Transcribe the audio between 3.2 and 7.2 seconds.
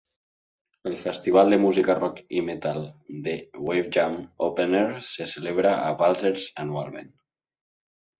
de Wavejam Openair se celebra a Balzers anualment.